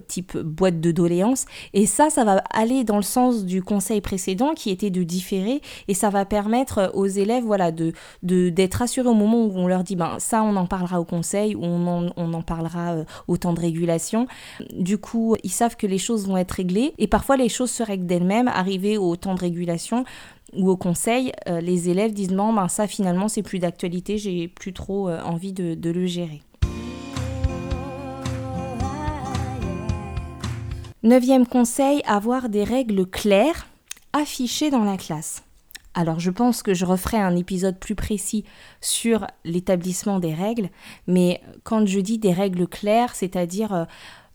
type 0.07 0.37
boîte 0.37 0.79
de 0.79 0.91
doléances. 0.91 1.45
Et 1.73 1.85
ça, 1.85 2.09
ça 2.09 2.23
va 2.23 2.43
aller 2.51 2.83
dans 2.83 2.97
le 2.97 3.01
sens 3.03 3.45
du 3.45 3.63
conseil 3.63 4.01
précédent 4.01 4.53
qui 4.53 4.69
était 4.69 4.89
de 4.89 5.03
différer 5.03 5.61
et 5.87 5.93
ça 5.93 6.09
va 6.09 6.25
permettre 6.25 6.91
aux 6.93 7.07
élèves 7.07 7.43
voilà, 7.43 7.71
de 7.71 7.93
d'être 8.31 8.75
rassurés 8.75 9.09
au 9.09 9.13
moment 9.13 9.45
où 9.45 9.51
on 9.55 9.67
leur 9.67 9.83
dit 9.83 9.95
ben 9.95 10.17
ça 10.19 10.43
on 10.43 10.55
en 10.55 10.65
parlera 10.65 10.99
au 10.99 11.05
conseil 11.05 11.55
ou 11.55 11.63
on 11.63 12.11
en, 12.15 12.41
parlera 12.41 12.93
euh, 12.93 13.03
au 13.27 13.37
temps 13.37 13.53
de 13.53 13.59
régulation. 13.59 14.27
Du 14.77 14.97
coup, 14.97 15.35
ils 15.43 15.51
savent 15.51 15.75
que 15.75 15.87
les 15.87 15.97
choses 15.97 16.27
vont 16.27 16.37
être 16.37 16.51
réglées 16.51 16.93
et 16.97 17.07
parfois 17.07 17.37
les 17.37 17.49
choses 17.49 17.71
se 17.71 17.83
règlent 17.83 18.05
d'elles-mêmes. 18.05 18.47
Arrivé 18.47 18.97
au 18.97 19.15
temps 19.15 19.35
de 19.35 19.39
régulation, 19.39 20.05
ou 20.53 20.69
au 20.69 20.77
conseil, 20.77 21.31
euh, 21.47 21.61
les 21.61 21.89
élèves 21.89 22.13
disent 22.13 22.31
non, 22.31 22.53
ben 22.53 22.67
ça 22.67 22.87
finalement 22.87 23.27
c'est 23.27 23.43
plus 23.43 23.59
d'actualité, 23.59 24.17
j'ai 24.17 24.47
plus 24.47 24.73
trop 24.73 25.09
euh, 25.09 25.21
envie 25.21 25.53
de, 25.53 25.75
de, 25.75 25.89
le 25.91 26.05
gérer. 26.05 26.41
Neuvième 31.03 31.47
conseil, 31.47 32.01
avoir 32.05 32.49
des 32.49 32.63
règles 32.63 33.05
claires 33.05 33.67
affichées 34.13 34.69
dans 34.69 34.83
la 34.83 34.97
classe. 34.97 35.43
Alors 35.93 36.19
je 36.19 36.31
pense 36.31 36.63
que 36.63 36.73
je 36.73 36.85
referai 36.85 37.17
un 37.17 37.35
épisode 37.35 37.77
plus 37.77 37.95
précis 37.95 38.45
sur 38.79 39.27
l'établissement 39.43 40.19
des 40.19 40.33
règles, 40.33 40.69
mais 41.07 41.41
quand 41.63 41.85
je 41.85 41.99
dis 41.99 42.17
des 42.17 42.31
règles 42.31 42.67
claires, 42.67 43.13
c'est-à-dire 43.13 43.73
euh, 43.73 43.85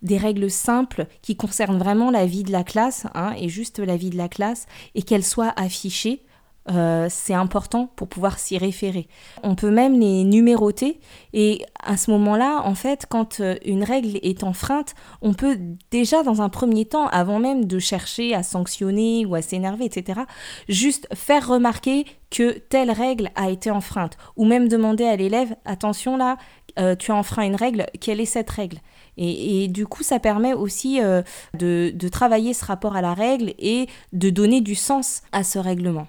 des 0.03 0.19
règles 0.19 0.51
simples 0.51 1.07
qui 1.23 1.37
concernent 1.37 1.79
vraiment 1.79 2.11
la 2.11 2.27
vie 2.27 2.43
de 2.43 2.53
la 2.53 2.63
classe, 2.63 3.07
hein, 3.15 3.35
et 3.39 3.49
juste 3.49 3.79
la 3.79 3.97
vie 3.97 4.11
de 4.11 4.19
la 4.19 4.29
classe, 4.29 4.67
et 4.95 5.03
qu'elles 5.03 5.25
soient 5.25 5.55
affichées 5.57 6.23
euh, 6.68 7.06
c'est 7.08 7.35
important 7.35 7.90
pour 7.94 8.08
pouvoir 8.08 8.38
s'y 8.38 8.58
référer. 8.58 9.06
On 9.42 9.54
peut 9.54 9.70
même 9.70 9.99
les 10.00 10.25
numéroter 10.25 10.99
et 11.32 11.64
à 11.82 11.96
ce 11.96 12.11
moment-là, 12.11 12.62
en 12.64 12.75
fait, 12.75 13.06
quand 13.08 13.40
euh, 13.40 13.54
une 13.64 13.85
règle 13.85 14.18
est 14.23 14.42
enfreinte, 14.42 14.94
on 15.23 15.32
peut 15.32 15.58
déjà 15.92 16.25
dans 16.25 16.42
un 16.42 16.49
premier 16.49 16.85
temps, 16.85 17.06
avant 17.08 17.38
même 17.38 17.66
de 17.66 17.78
chercher 17.78 18.35
à 18.35 18.42
sanctionner 18.42 19.25
ou 19.26 19.37
à 19.37 19.42
s'énerver, 19.42 19.85
etc., 19.85 20.23
juste 20.68 21.06
faire 21.14 21.46
remarquer 21.46 22.04
que 22.30 22.58
telle 22.58 22.90
règle 22.90 23.30
a 23.37 23.49
été 23.49 23.70
enfreinte 23.70 24.16
ou 24.37 24.44
même 24.44 24.66
demander 24.68 25.04
à 25.04 25.14
l'élève, 25.14 25.54
attention 25.64 26.16
là, 26.16 26.37
euh, 26.80 26.96
tu 26.96 27.12
as 27.12 27.14
enfreint 27.14 27.44
une 27.44 27.54
règle, 27.54 27.87
quelle 28.00 28.20
est 28.20 28.25
cette 28.25 28.50
règle? 28.50 28.78
Et, 29.18 29.68
du 29.68 29.87
coup, 29.87 30.02
ça 30.02 30.18
permet 30.18 30.52
aussi 30.52 31.00
de, 31.00 31.90
de 31.90 32.08
travailler 32.08 32.52
ce 32.52 32.66
rapport 32.66 32.96
à 32.96 33.00
la 33.00 33.14
règle 33.14 33.54
et 33.58 33.87
de 34.12 34.28
donner 34.28 34.61
du 34.61 34.75
sens 34.75 35.23
à 35.32 35.42
ce 35.42 35.58
règlement. 35.58 36.06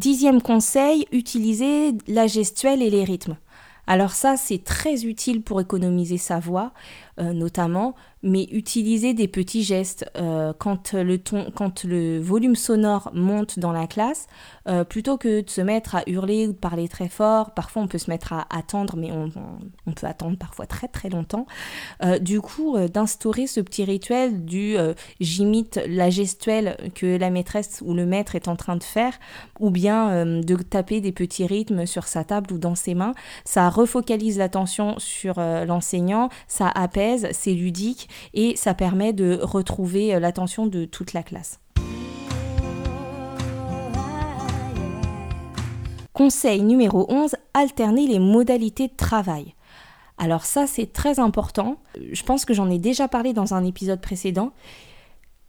Dixième 0.00 0.40
conseil, 0.40 1.04
utiliser 1.12 1.92
la 2.08 2.26
gestuelle 2.26 2.80
et 2.80 2.88
les 2.88 3.04
rythmes. 3.04 3.36
Alors 3.86 4.12
ça, 4.12 4.38
c'est 4.38 4.64
très 4.64 5.04
utile 5.04 5.42
pour 5.42 5.60
économiser 5.60 6.16
sa 6.16 6.40
voix, 6.40 6.72
euh, 7.18 7.34
notamment, 7.34 7.94
mais 8.22 8.44
utiliser 8.50 9.14
des 9.14 9.28
petits 9.28 9.62
gestes 9.62 10.10
euh, 10.16 10.52
quand, 10.58 10.92
le 10.92 11.18
ton, 11.18 11.50
quand 11.54 11.84
le 11.84 12.20
volume 12.20 12.54
sonore 12.54 13.10
monte 13.14 13.58
dans 13.58 13.72
la 13.72 13.86
classe, 13.86 14.26
euh, 14.68 14.84
plutôt 14.84 15.16
que 15.16 15.40
de 15.40 15.48
se 15.48 15.60
mettre 15.62 15.94
à 15.94 16.02
hurler 16.06 16.46
ou 16.46 16.52
de 16.52 16.58
parler 16.58 16.88
très 16.88 17.08
fort. 17.08 17.52
Parfois, 17.52 17.82
on 17.82 17.88
peut 17.88 17.98
se 17.98 18.10
mettre 18.10 18.32
à 18.32 18.46
attendre, 18.50 18.96
mais 18.96 19.10
on, 19.10 19.30
on, 19.86 19.92
peut 19.92 20.06
attendre 20.06 20.36
parfois 20.36 20.66
très 20.66 20.88
très 20.88 21.08
longtemps. 21.08 21.46
du 22.20 22.40
coup, 22.40 22.76
d'instaurer 22.78 23.46
ce 23.46 23.60
petit 23.60 23.84
rituel 23.84 24.44
du 24.44 24.76
j'imite 25.20 25.80
la 25.86 26.10
gestuelle 26.10 26.76
que 26.94 27.16
la 27.16 27.30
maîtresse 27.30 27.82
ou 27.84 27.94
le 27.94 28.06
maître 28.06 28.34
est 28.34 28.48
en 28.48 28.56
train 28.56 28.76
de 28.76 28.82
faire, 28.82 29.18
ou 29.58 29.70
bien 29.70 30.24
de 30.26 30.56
taper 30.56 31.00
des 31.00 31.12
petits 31.12 31.46
rythmes 31.46 31.86
sur 31.86 32.04
sa 32.04 32.24
table 32.24 32.52
ou 32.52 32.58
dans 32.58 32.74
ses 32.74 32.94
mains, 32.94 33.14
ça 33.44 33.68
refocalise 33.68 34.38
l'attention 34.38 34.98
sur 34.98 35.40
l'enseignant, 35.40 36.28
ça 36.46 36.68
apaise, 36.68 37.28
c'est 37.32 37.52
ludique 37.52 38.09
et 38.34 38.56
ça 38.56 38.74
permet 38.74 39.12
de 39.12 39.38
retrouver 39.42 40.14
euh, 40.14 40.20
l'attention 40.20 40.66
de 40.66 40.84
toute 40.84 41.12
la 41.12 41.22
classe. 41.22 41.60
Conseil 46.12 46.62
numéro 46.62 47.06
11, 47.08 47.34
alterner 47.54 48.06
les 48.06 48.18
modalités 48.18 48.88
de 48.88 48.96
travail. 48.96 49.54
Alors 50.18 50.44
ça, 50.44 50.66
c'est 50.66 50.92
très 50.92 51.18
important. 51.18 51.78
Je 52.12 52.22
pense 52.24 52.44
que 52.44 52.52
j'en 52.52 52.68
ai 52.68 52.78
déjà 52.78 53.08
parlé 53.08 53.32
dans 53.32 53.54
un 53.54 53.64
épisode 53.64 54.02
précédent. 54.02 54.52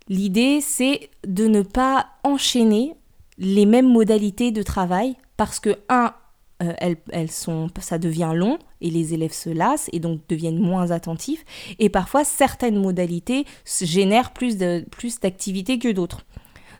L'idée, 0.07 0.61
c'est 0.61 1.09
de 1.27 1.47
ne 1.47 1.61
pas 1.61 2.07
enchaîner 2.23 2.95
les 3.37 3.65
mêmes 3.65 3.91
modalités 3.91 4.51
de 4.51 4.63
travail 4.63 5.17
parce 5.35 5.59
que, 5.59 5.77
un, 5.89 6.13
euh, 6.61 6.95
elles, 7.11 7.31
sont, 7.31 7.69
ça 7.79 7.97
devient 7.97 8.31
long 8.35 8.59
et 8.81 8.89
les 8.89 9.13
élèves 9.13 9.33
se 9.33 9.49
lassent 9.49 9.89
et 9.93 9.99
donc 9.99 10.21
deviennent 10.29 10.59
moins 10.59 10.91
attentifs. 10.91 11.43
Et 11.79 11.89
parfois, 11.89 12.23
certaines 12.23 12.79
modalités 12.79 13.45
génèrent 13.81 14.31
plus 14.31 14.57
d'activités 14.57 15.79
plus 15.79 15.89
que 15.89 15.91
d'autres. 15.91 16.25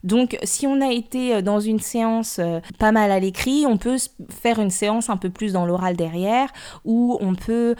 Donc, 0.04 0.38
si 0.44 0.66
on 0.66 0.82
a 0.82 0.92
été 0.92 1.36
euh, 1.36 1.42
dans 1.42 1.60
une 1.60 1.80
séance 1.80 2.40
euh, 2.40 2.60
pas 2.80 2.92
mal 2.92 3.12
à 3.12 3.20
l'écrit, 3.20 3.66
on 3.68 3.78
peut 3.78 3.98
faire 4.30 4.60
une 4.60 4.72
séance 4.72 5.10
un 5.10 5.18
peu 5.18 5.30
plus 5.30 5.54
dans 5.54 5.66
l'oral 5.66 5.96
derrière, 5.96 6.52
ou 6.86 7.18
on 7.22 7.36
peut 7.36 7.76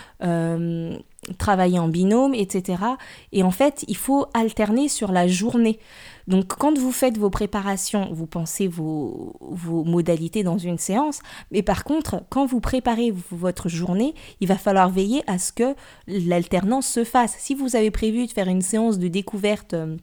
travailler 1.38 1.80
en 1.80 1.88
binôme, 1.88 2.34
etc. 2.34 2.84
Et 3.32 3.44
en 3.44 3.52
fait, 3.52 3.86
il 3.88 3.98
faut 3.98 4.26
alterner 4.34 4.88
sur 4.88 5.12
la 5.12 5.28
journée. 5.28 5.80
Donc 6.28 6.48
quand 6.48 6.78
vous 6.78 6.92
faites 6.92 7.18
vos 7.18 7.30
préparations, 7.30 8.10
vous 8.12 8.28
pensez 8.28 8.68
vos, 8.68 9.38
modalités 9.86 10.44
dans 10.44 10.58
une 10.58 10.78
séance, 10.78 11.20
mais 11.52 11.62
par 11.62 11.84
contre, 11.84 12.24
quand 12.30 12.46
vous 12.46 12.60
préparez 12.60 13.14
votre 13.32 13.70
journée, 13.70 14.14
il 14.40 14.48
va 14.48 14.56
falloir 14.56 14.90
veiller 14.90 15.24
à 15.28 15.38
ce 15.38 15.52
que 15.52 15.76
l'alternance 16.08 16.88
se 16.88 17.04
fasse. 17.04 17.36
Si 17.38 17.56
vous 17.56 17.76
avez 17.76 17.92
prévu 17.92 18.28
de 18.28 18.32
faire 18.32 18.48
une 18.48 18.62
séance 18.62 19.00
de 19.00 19.08
découverte 19.08 19.74
euh, 19.74 19.98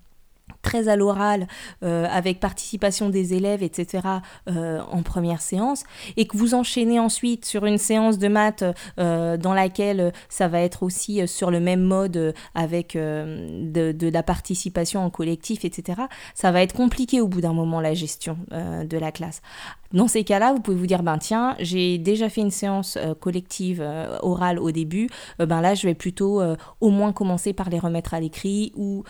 très 0.63 0.89
à 0.89 0.97
l'oral, 0.97 1.47
euh, 1.83 2.07
avec 2.11 2.41
participation 2.41 3.09
des 3.09 3.35
élèves, 3.35 3.63
etc., 3.63 4.07
euh, 4.49 4.81
en 4.91 5.03
première 5.03 5.41
séance, 5.41 5.85
et 6.17 6.27
que 6.27 6.37
vous 6.37 6.55
enchaînez 6.55 6.99
ensuite 6.99 7.45
sur 7.45 7.65
une 7.65 7.79
séance 7.79 8.19
de 8.19 8.29
maths 8.29 8.65
euh, 8.99 9.37
dans 9.37 9.55
laquelle 9.55 10.13
ça 10.29 10.49
va 10.49 10.61
être 10.61 10.83
aussi 10.83 11.27
sur 11.27 11.51
le 11.51 11.61
même 11.61 11.83
mode 11.83 12.35
avec 12.55 12.95
de, 12.95 13.93
de, 13.93 14.09
la 14.09 14.23
participation 14.23 15.05
en 15.05 15.11
collectif, 15.11 15.65
etc., 15.65 16.03
ça 16.35 16.51
va 16.51 16.63
être 16.63 16.75
compliqué 16.75 17.21
au 17.21 17.29
bout 17.29 17.41
d'un 17.41 17.53
moment 17.53 17.81
la 17.81 17.95
gestion 17.95 18.37
de 18.51 18.99
la 18.99 19.13
classe. 19.13 19.43
Dans 19.93 20.07
ces 20.07 20.23
cas-là, 20.23 20.53
vous 20.53 20.61
pouvez 20.61 20.77
vous 20.77 20.87
dire, 20.87 21.03
ben 21.03 21.17
tiens, 21.17 21.57
j'ai 21.61 21.97
déjà 21.97 22.29
fait 22.29 22.43
une 22.43 22.51
séance 22.51 22.99
euh, 22.99 23.15
collective 23.15 23.81
euh, 23.81 24.19
orale 24.21 24.59
au 24.59 24.71
début, 24.71 25.09
euh, 25.41 25.47
ben 25.47 25.63
là 25.63 25.75
je 25.75 25.87
vais 25.87 25.95
plutôt 25.95 26.43
au 26.81 26.91
moins 26.91 27.13
commencer 27.13 27.53
par 27.53 27.71
les 27.71 27.79
remettre 27.79 28.15
à 28.15 28.21
l'écrit 28.21 28.73
ou 28.77 29.05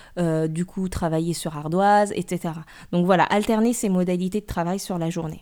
du 0.49 0.65
coup 0.65 0.89
travailler 0.89 1.33
sur 1.33 1.57
ardoise, 1.57 2.13
etc. 2.15 2.55
Donc 2.93 3.07
voilà, 3.07 3.25
alterner 3.25 3.73
ces 3.73 3.89
modalités 3.89 4.41
de 4.41 4.47
travail 4.47 4.79
sur 4.79 4.99
la 4.99 5.11
journée. 5.11 5.41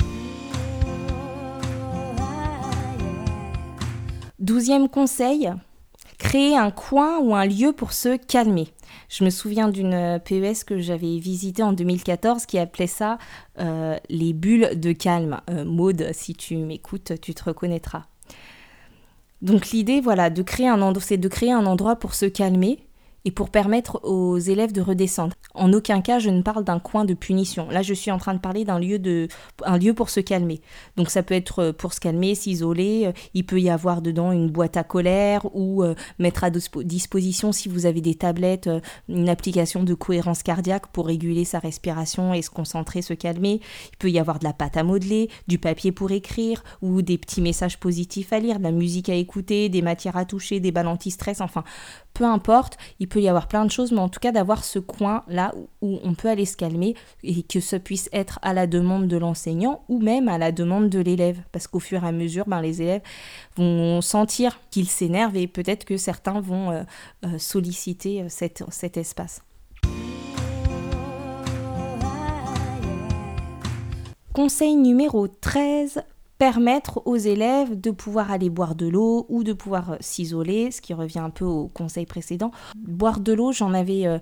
Douzième 4.39 4.89
conseil, 4.89 5.53
créer 6.29 6.57
un 6.57 6.71
coin 6.71 7.19
ou 7.19 7.35
un 7.35 7.47
lieu 7.47 7.73
pour 7.73 7.93
se 7.93 8.17
calmer. 8.17 8.69
Je 9.09 9.25
me 9.25 9.31
souviens 9.31 9.69
d'une 9.69 9.95
euh, 9.95 10.19
PES 10.19 10.65
que 10.67 10.79
j'avais 10.79 11.19
visitée 11.19 11.63
en 11.63 11.73
2014 11.73 12.47
qui 12.47 12.59
appelait 12.59 12.89
ça 12.89 13.19
euh, 13.61 13.97
les 14.09 14.33
bulles 14.33 14.71
de 14.75 14.93
calme. 14.93 15.41
Euh, 15.51 15.65
Maude, 15.65 16.09
si 16.13 16.35
tu 16.35 16.57
m'écoutes, 16.57 17.21
tu 17.21 17.35
te 17.35 17.45
reconnaîtras. 17.45 18.05
Donc 19.43 19.69
l'idée, 19.69 20.01
voilà, 20.01 20.31
c'est 21.01 21.19
de 21.19 21.29
créer 21.29 21.53
un 21.53 21.67
endroit 21.67 21.97
pour 21.97 22.15
se 22.15 22.27
calmer 22.27 22.86
et 23.27 23.33
pour 23.33 23.51
permettre 23.51 24.01
aux 24.05 24.39
élèves 24.39 24.73
de 24.73 24.81
redescendre. 24.81 25.35
En 25.53 25.73
aucun 25.73 26.01
cas, 26.01 26.21
je 26.21 26.31
ne 26.31 26.43
parle 26.43 26.63
d'un 26.63 26.79
coin 26.79 27.05
de 27.05 27.13
punition. 27.13 27.69
Là, 27.71 27.83
je 27.83 27.93
suis 27.93 28.13
en 28.13 28.19
train 28.19 28.35
de 28.35 28.39
parler 28.39 28.65
d'un 28.65 28.79
lieu, 28.79 29.01
de, 29.01 29.27
un 29.65 29.79
lieu 29.79 29.95
pour 29.95 30.11
se 30.11 30.21
calmer. 30.21 30.61
Donc 30.97 31.11
ça 31.11 31.25
peut 31.25 31.35
être 31.35 31.59
euh, 31.59 31.73
pour 31.73 31.93
se 31.93 31.99
calmer, 31.99 32.37
s'isoler. 32.37 33.11
Il 33.35 33.45
peut 33.45 33.61
y 33.61 33.69
avoir 33.69 34.01
dedans 34.01 34.31
une 34.31 34.49
boîte 34.49 34.77
à 34.77 34.85
colère 34.85 35.45
ou 35.57 35.83
euh, 35.83 35.97
mettre 36.21 36.45
à 36.45 36.51
disposition, 36.51 37.51
si 37.51 37.69
vous 37.69 37.85
avez 37.85 38.01
des 38.01 38.15
tablettes, 38.15 38.69
euh, 38.69 38.81
une 39.09 39.29
application 39.29 39.83
de 39.83 39.95
cohérence 39.95 40.45
cardiaque 40.45 40.87
pour 40.93 41.09
réguler 41.09 41.45
sa 41.45 41.59
respiration 41.59 42.33
et 42.33 42.43
se 42.43 42.51
concentrer, 42.51 43.03
se 43.03 43.15
calmer. 43.15 43.61
Il 43.93 43.97
peut 43.99 44.11
y 44.11 44.21
avoir 44.21 44.39
de 44.39 44.45
la 44.45 44.53
pâte 44.53 44.77
à 44.77 44.85
modeler, 44.85 45.31
du 45.49 45.59
papier 45.59 45.91
pour 45.91 46.13
écrire 46.13 46.63
ou 46.81 47.03
des 47.03 47.19
petits 47.19 47.41
messages 47.41 47.81
positifs 47.81 48.33
à 48.33 48.39
lire, 48.39 48.61
de 48.61 48.65
la 48.65 48.71
musique 48.71 49.09
à 49.09 49.15
écouter, 49.15 49.69
des 49.69 49.83
matières 49.83 50.17
à 50.17 50.25
toucher, 50.25 50.61
des 50.61 50.71
balles 50.71 50.87
anti-stress, 50.87 51.41
enfin 51.41 51.65
peu 52.17 52.25
importe, 52.25 52.79
il 52.99 53.09
peut 53.09 53.16
y 53.21 53.29
avoir 53.29 53.49
plein 53.49 53.65
de 53.65 53.71
choses, 53.71 53.93
mais 53.93 54.01
en 54.01 54.09
tout 54.09 54.21
cas 54.21 54.33
d'avoir 54.33 54.65
ce 54.65 54.79
coin 54.79 55.23
là 55.29 55.53
où, 55.83 55.99
on 56.03 56.15
peut 56.15 56.29
aller 56.29 56.45
se 56.45 56.57
calmer 56.57 56.95
et 57.23 57.43
que 57.43 57.61
ce 57.61 57.77
puisse 57.77 58.09
être 58.13 58.39
à 58.43 58.53
la 58.53 58.67
demande 58.67 59.09
de 59.09 59.17
l'enseignant 59.17 59.85
ou 59.89 60.01
même 60.01 60.29
à 60.29 60.39
la 60.39 60.53
demande 60.53 60.89
de 60.89 60.99
l'élève, 60.99 61.39
parce 61.53 61.67
qu'au 61.67 61.81
fur 61.81 62.05
et 62.05 62.07
à 62.07 62.13
mesure, 62.13 62.45
ben, 62.47 62.61
les 62.61 62.83
élèves 62.83 63.03
vont 63.57 64.01
sentir 64.01 64.59
qu'ils 64.71 64.89
s'énervent 64.89 65.37
et 65.37 65.47
peut-être 65.47 65.85
que 65.85 65.97
certains 65.97 66.41
vont 66.41 66.71
euh, 66.71 66.83
euh, 67.25 67.39
solliciter 67.39 68.23
euh, 68.23 68.29
cet 68.29 68.97
espace. 68.97 69.43
Conseil 74.33 74.77
numéro 74.77 75.29
13, 75.29 76.03
permettre 76.39 77.03
aux 77.07 77.17
élèves 77.17 77.81
de 77.81 77.91
pouvoir 77.91 78.31
aller 78.31 78.51
boire 78.51 78.75
de 78.75 78.87
l'eau 78.87 79.27
ou 79.29 79.43
de 79.45 79.53
pouvoir 79.53 79.93
euh, 79.93 79.97
s'isoler, 80.01 80.71
ce 80.71 80.81
qui 80.81 80.95
revient 80.95 81.21
un 81.21 81.31
peu 81.31 81.45
au 81.45 81.69
conseil 81.69 82.07
précédent. 82.07 82.51
Boire 82.77 83.21
de 83.21 83.33
l'eau, 83.33 83.53
j'en 83.53 83.73
avais 83.73 84.07
euh, 84.07 84.19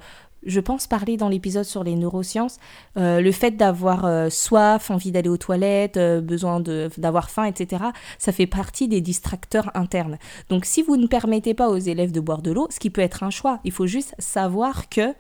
je 0.47 0.61
pense, 0.61 0.87
parler 0.87 1.17
dans 1.17 1.29
l'épisode 1.29 1.65
sur 1.65 1.85
les 1.85 1.97
neurosciences, 1.97 2.59
euh, 2.97 3.21
le 3.21 3.33
fait 3.33 3.53
d'avoir 3.53 4.05
euh, 4.05 4.31
soif, 4.31 4.91
envie 4.91 5.13
d'aller 5.13 5.29
aux 5.29 5.37
toilettes, 5.37 5.97
euh, 5.97 6.21
besoin 6.21 6.61
d'avoir 6.99 7.31
faim, 7.31 7.45
etc., 7.45 7.85
ça 8.19 8.33
fait 8.33 8.47
partie 8.47 8.89
des 8.89 9.01
distracteurs 9.01 9.71
internes. 9.75 10.19
Donc 10.49 10.65
si 10.65 10.83
vous 10.83 10.97
ne 10.97 11.07
permettez 11.07 11.55
pas 11.55 11.69
aux 11.69 11.79
élèves 11.79 12.13
de 12.13 12.21
boire 12.21 12.43
de 12.43 12.51
l'eau, 12.51 12.69
ce 12.71 12.79
qui 12.79 12.91
peut 12.91 13.01
être 13.01 13.23
un 13.23 13.31
choix, 13.31 13.61
il 13.65 13.73
faut 13.73 13.87
juste 13.87 14.15
savoir 14.19 14.89
que 14.89 15.15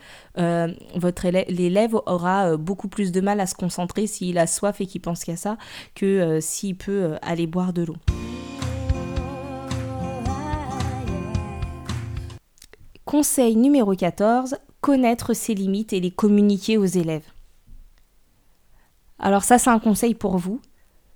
votre 0.96 1.28
l'élève 1.28 1.94
aura 2.06 2.56
beaucoup 2.56 2.88
plus 2.88 3.12
de 3.12 3.20
mal 3.20 3.40
à 3.40 3.46
se 3.46 3.54
concentrer 3.54 4.06
s'il 4.06 4.38
a 4.38 4.46
soif 4.46 4.80
et 4.80 4.86
qu'il 4.86 5.00
pense 5.00 5.24
qu'à 5.24 5.36
ça 5.36 5.56
que 5.94 6.38
s'il 6.40 6.76
peut 6.76 7.14
aller 7.22 7.46
boire 7.46 7.72
de 7.72 7.84
l'eau. 7.84 7.96
Conseil 13.04 13.56
numéro 13.56 13.94
14, 13.94 14.56
connaître 14.80 15.34
ses 15.34 15.54
limites 15.54 15.92
et 15.92 16.00
les 16.00 16.10
communiquer 16.10 16.78
aux 16.78 16.84
élèves. 16.84 17.26
Alors 19.18 19.44
ça, 19.44 19.58
c'est 19.58 19.70
un 19.70 19.78
conseil 19.78 20.14
pour 20.14 20.38
vous. 20.38 20.60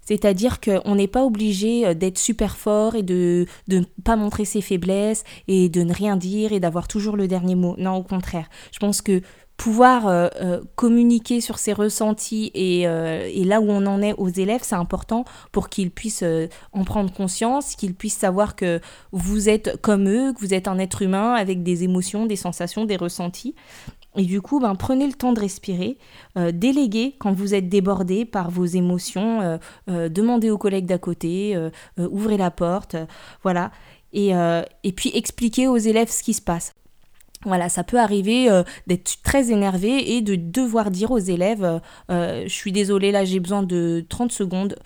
C'est-à-dire 0.08 0.60
qu'on 0.60 0.94
n'est 0.94 1.06
pas 1.06 1.24
obligé 1.24 1.86
euh, 1.86 1.92
d'être 1.92 2.16
super 2.16 2.56
fort 2.56 2.94
et 2.94 3.02
de 3.02 3.44
ne 3.68 3.82
pas 4.04 4.16
montrer 4.16 4.46
ses 4.46 4.62
faiblesses 4.62 5.22
et 5.48 5.68
de 5.68 5.82
ne 5.82 5.92
rien 5.92 6.16
dire 6.16 6.52
et 6.52 6.60
d'avoir 6.60 6.88
toujours 6.88 7.14
le 7.14 7.28
dernier 7.28 7.54
mot. 7.54 7.74
Non, 7.76 7.96
au 7.96 8.02
contraire. 8.02 8.48
Je 8.72 8.78
pense 8.78 9.02
que 9.02 9.20
pouvoir 9.58 10.06
euh, 10.06 10.28
euh, 10.40 10.60
communiquer 10.76 11.42
sur 11.42 11.58
ses 11.58 11.74
ressentis 11.74 12.50
et, 12.54 12.82
et, 12.82 13.44
là 13.44 13.60
où 13.60 13.68
on 13.68 13.84
en 13.84 14.00
est 14.00 14.14
aux 14.14 14.28
élèves, 14.28 14.60
c'est 14.62 14.76
important 14.76 15.24
pour 15.52 15.68
qu'ils 15.68 15.90
puissent 15.90 16.24
en 16.72 16.84
prendre 16.84 17.12
conscience, 17.12 17.76
qu'ils 17.76 17.94
puissent 17.94 18.16
savoir 18.16 18.56
que 18.56 18.80
vous 19.12 19.50
êtes 19.50 19.78
comme 19.82 20.08
eux, 20.08 20.32
que 20.32 20.40
vous 20.40 20.54
êtes 20.54 20.68
un 20.68 20.78
être 20.78 21.02
humain 21.02 21.34
avec 21.34 21.62
des 21.62 21.84
émotions, 21.84 22.24
des 22.24 22.36
sensations, 22.36 22.86
des 22.86 22.96
ressentis 22.96 23.54
et 24.18 24.24
du 24.24 24.42
coup, 24.42 24.58
ben, 24.58 24.74
prenez 24.74 25.06
le 25.06 25.12
temps 25.12 25.32
de 25.32 25.40
respirer, 25.40 25.96
euh, 26.36 26.50
déléguez 26.52 27.14
quand 27.18 27.32
vous 27.32 27.54
êtes 27.54 27.68
débordé 27.68 28.24
par 28.24 28.50
vos 28.50 28.64
émotions, 28.64 29.40
euh, 29.40 29.58
euh, 29.88 30.08
demandez 30.08 30.50
aux 30.50 30.58
collègues 30.58 30.86
d'à 30.86 30.98
côté, 30.98 31.56
ouvrez 31.96 32.36
la 32.36 32.50
porte, 32.50 32.96
voilà. 33.42 33.70
Et 34.12 34.32
puis 34.96 35.10
expliquez 35.14 35.68
aux 35.68 35.76
élèves 35.76 36.10
ce 36.10 36.22
qui 36.22 36.34
se 36.34 36.42
passe. 36.42 36.74
Voilà, 37.44 37.68
ça 37.68 37.84
peut 37.84 38.00
arriver 38.00 38.50
euh, 38.50 38.64
d'être 38.88 39.22
très 39.22 39.52
énervé 39.52 40.16
et 40.16 40.22
de 40.22 40.34
devoir 40.34 40.90
dire 40.90 41.12
aux 41.12 41.18
élèves 41.18 41.62
euh, 41.62 41.78
euh, 42.10 42.42
Je 42.44 42.52
suis 42.52 42.72
désolée, 42.72 43.12
là 43.12 43.24
j'ai 43.24 43.38
besoin 43.38 43.62
de 43.62 44.04
30 44.08 44.32
secondes 44.32 44.76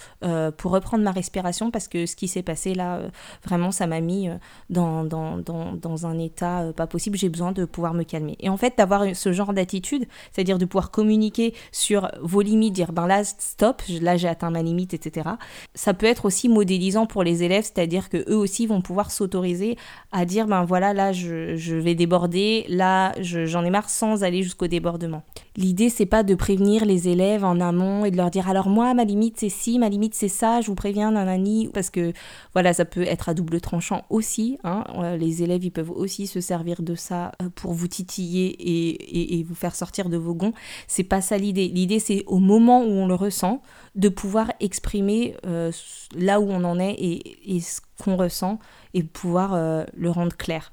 pour 0.57 0.73
reprendre 0.73 1.03
ma 1.03 1.11
respiration 1.11 1.71
parce 1.71 1.89
que 1.89 2.07
ce 2.07 2.15
qui 2.15 2.29
s'est 2.29 2.43
passé 2.43 2.75
là, 2.75 3.01
vraiment 3.45 3.71
ça 3.71 3.87
m'a 3.87 4.01
mis 4.01 4.29
dans, 4.71 6.07
un 6.07 6.19
état 6.19 6.73
pas 6.77 6.87
possible, 6.87 7.19
j'ai 7.19 7.29
besoin 7.29 7.53
de 7.53 7.65
pouvoir 7.65 7.95
me 7.95 8.03
calmer. 8.03 8.37
Et 8.41 8.49
en 8.49 8.57
fait, 8.57 8.75
d'avoir 8.77 9.05
ce 9.15 9.33
genre 9.33 9.53
d'attitude, 9.53 10.07
c'est-à-dire 10.31 10.59
de 10.59 10.65
pouvoir 10.65 10.91
communiquer 10.91 11.55
sur 11.73 12.11
vos 12.21 12.41
limites, 12.41 12.73
dire 12.75 12.93
Ben 12.93 13.07
là, 13.07 13.25
stop, 13.25 13.83
là 14.01 14.17
j'ai 14.17 14.29
atteint 14.29 14.51
ma 14.51 14.63
limite, 14.63 14.95
etc. 14.95 15.31
Ça 15.75 15.95
peut 15.95 16.07
être 16.07 16.25
aussi 16.25 16.49
modélisant 16.49 17.07
pour 17.07 17.25
les 17.25 17.43
élèves, 17.43 17.65
c'est-à-dire 17.65 18.09
que 18.09 18.19
eux 18.31 18.37
aussi 18.37 18.67
vont 18.67 18.83
pouvoir 18.83 19.11
s'autoriser 19.11 19.77
à 20.13 20.25
dire 20.25 20.47
Ben 20.47 20.65
voilà, 20.65 20.95
là 20.95 21.13
je 21.13 21.75
vais 21.75 21.95
déborder 21.95 22.42
là, 22.69 23.13
j'en 23.21 23.65
ai 23.65 23.71
marre 23.71 23.91
sans 23.91 24.25
aller 24.25 24.43
jusqu'au 24.43 24.67
débordement. 24.67 25.23
L'idée, 25.57 25.91
c'est 25.91 26.07
pas 26.07 26.23
de 26.23 26.35
prévenir 26.35 26.87
les 26.87 27.09
élèves 27.09 27.45
en 27.45 27.61
amont 27.61 28.07
et 28.07 28.11
de 28.11 28.17
leur 28.17 28.31
dire 28.31 28.49
alors 28.49 28.69
moi, 28.69 28.95
ma 28.95 29.05
limite 29.05 29.39
c'est 29.39 29.51
ci, 29.51 29.79
ma 29.79 29.89
limite 29.89 30.15
c'est 30.15 30.29
ça, 30.29 30.63
je 30.63 30.69
vous 30.69 30.75
préviens, 30.75 31.11
nanani, 31.11 31.69
parce 31.75 31.91
que 31.91 32.13
voilà, 32.55 32.73
ça 32.73 32.85
peut 32.85 33.03
être 33.03 33.29
à 33.29 33.35
double 33.35 33.61
tranchant 33.61 34.05
aussi. 34.09 34.59
Hein. 34.65 34.85
Euh, 34.97 35.17
les 35.17 35.43
élèves, 35.43 35.65
ils 35.65 35.71
peuvent 35.71 35.91
aussi 35.91 36.27
se 36.27 36.41
servir 36.41 36.83
de 36.83 36.95
ça 36.95 37.33
euh, 37.43 37.51
pour 37.55 37.73
vous 37.75 37.89
titiller 37.89 38.57
et, 38.59 39.43
vous 39.43 39.55
faire 39.55 39.75
sortir 39.75 40.09
de 40.09 40.17
vos 40.17 40.35
gonds. 40.35 40.53
C'est 40.87 41.05
pas 41.05 41.21
ça 41.21 41.37
l'idée. 41.37 41.69
L'idée, 41.69 41.99
c'est 41.99 42.25
au 42.27 42.39
moment 42.39 42.83
où 42.83 42.91
on 42.91 43.07
le 43.07 43.15
ressent, 43.15 43.61
de 43.95 44.09
pouvoir 44.09 44.53
exprimer 44.61 45.37
euh, 45.47 45.71
là 46.17 46.41
où 46.41 46.49
on 46.49 46.65
en 46.65 46.79
est 46.79 46.95
et, 46.99 47.61
ce 47.61 47.81
qu'on 48.03 48.17
ressent 48.17 48.59
et 48.95 49.03
pouvoir 49.03 49.55
le 49.95 50.11
rendre 50.11 50.37
clair. 50.37 50.73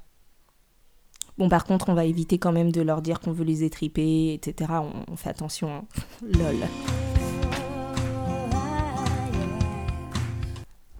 Bon, 1.40 1.48
par 1.48 1.64
contre, 1.64 1.88
on 1.88 1.94
va 1.94 2.04
éviter 2.04 2.36
quand 2.36 2.52
même 2.52 2.70
de 2.70 2.82
leur 2.82 3.00
dire 3.00 3.18
qu'on 3.18 3.32
veut 3.32 3.44
les 3.44 3.64
étriper, 3.64 4.34
etc. 4.34 4.72
On, 5.10 5.16
fait 5.16 5.30
attention. 5.30 5.70
Hein. 5.70 5.84
Lol. 6.22 6.56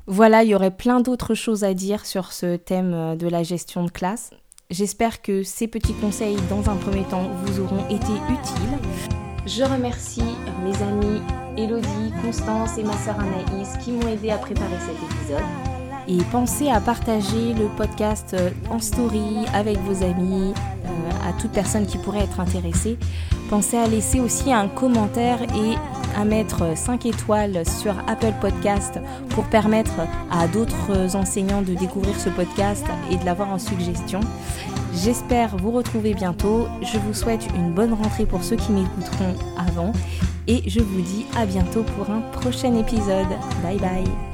Voilà, 0.06 0.42
il 0.42 0.48
y 0.48 0.54
aurait 0.54 0.74
plein 0.74 1.00
d'autres 1.00 1.34
choses 1.34 1.62
à 1.62 1.74
dire 1.74 2.06
sur 2.06 2.32
ce 2.32 2.56
thème 2.56 2.94
euh, 2.94 3.16
de 3.16 3.28
la 3.28 3.42
gestion 3.42 3.84
de 3.84 3.90
classe. 3.90 4.30
J'espère 4.70 5.20
que 5.20 5.42
ces 5.42 5.68
petits 5.68 5.92
conseils, 5.92 6.38
dans 6.48 6.70
un 6.70 6.76
premier 6.76 7.04
temps, 7.04 7.28
vous 7.44 7.60
auront 7.60 7.86
été 7.88 8.10
utiles. 8.30 8.78
Je 9.44 9.62
remercie 9.62 10.24
mes 10.64 10.82
amis 10.82 11.20
Elodie, 11.58 12.14
Constance 12.22 12.78
et 12.78 12.82
ma 12.82 12.94
sœur 12.94 13.20
Anaïs 13.20 13.76
qui 13.84 13.92
m'ont 13.92 14.08
aidé 14.08 14.30
à 14.30 14.38
préparer 14.38 14.78
cet 14.86 14.96
épisode. 14.96 15.69
Et 16.10 16.18
pensez 16.32 16.68
à 16.68 16.80
partager 16.80 17.54
le 17.54 17.68
podcast 17.76 18.34
euh, 18.34 18.50
en 18.68 18.80
story 18.80 19.46
avec 19.54 19.78
vos 19.78 20.02
amis, 20.02 20.52
euh, 20.52 21.28
à 21.28 21.40
toute 21.40 21.52
personne 21.52 21.86
qui 21.86 21.98
pourrait 21.98 22.24
être 22.24 22.40
intéressée. 22.40 22.98
Pensez 23.48 23.76
à 23.76 23.86
laisser 23.86 24.18
aussi 24.18 24.52
un 24.52 24.66
commentaire 24.66 25.40
et 25.42 25.76
à 26.18 26.24
mettre 26.24 26.76
5 26.76 27.06
étoiles 27.06 27.62
sur 27.64 27.94
Apple 28.08 28.32
Podcast 28.40 28.98
pour 29.28 29.44
permettre 29.44 30.00
à 30.32 30.48
d'autres 30.48 31.14
enseignants 31.14 31.62
de 31.62 31.74
découvrir 31.74 32.18
ce 32.18 32.28
podcast 32.28 32.84
et 33.12 33.16
de 33.16 33.24
l'avoir 33.24 33.50
en 33.50 33.60
suggestion. 33.60 34.18
J'espère 34.92 35.56
vous 35.58 35.70
retrouver 35.70 36.14
bientôt. 36.14 36.66
Je 36.82 36.98
vous 36.98 37.14
souhaite 37.14 37.46
une 37.54 37.70
bonne 37.70 37.92
rentrée 37.92 38.26
pour 38.26 38.42
ceux 38.42 38.56
qui 38.56 38.72
m'écouteront 38.72 39.36
avant 39.56 39.92
et 40.48 40.68
je 40.68 40.80
vous 40.80 41.02
dis 41.02 41.24
à 41.36 41.46
bientôt 41.46 41.84
pour 41.96 42.10
un 42.10 42.20
prochain 42.32 42.74
épisode. 42.74 43.28
Bye 43.62 43.78
bye 43.78 44.29